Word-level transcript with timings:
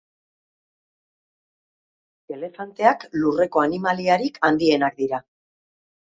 Elefanteak 2.37 3.07
lurreko 3.19 3.63
animaliarik 3.67 4.43
handienak 4.51 4.99
dira. 5.05 5.23